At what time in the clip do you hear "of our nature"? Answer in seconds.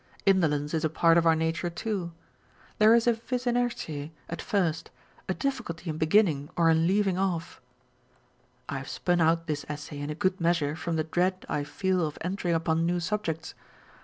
1.19-1.69